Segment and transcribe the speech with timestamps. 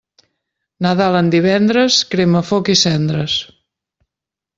[0.85, 3.37] Nadal en divendres, crema foc i cendres.